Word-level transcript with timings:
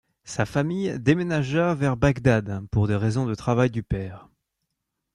Sa 0.23 0.47
famille 0.47 0.97
déménagea 0.99 1.75
vers 1.75 1.95
Bagdad 1.95 2.65
pour 2.71 2.87
des 2.87 2.95
raisons 2.95 3.27
de 3.27 3.35
travail 3.35 3.69
du 3.69 3.83
père. 3.83 4.29